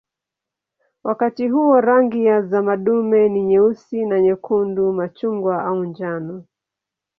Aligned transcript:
Wakati 1.03 1.47
huo 1.49 1.81
rangi 1.81 2.41
za 2.41 2.61
madume 2.61 3.29
ni 3.29 3.43
nyeusi 3.43 4.05
na 4.05 4.21
nyekundu, 4.21 4.93
machungwa 4.93 5.63
au 5.65 5.83
njano. 5.85 6.45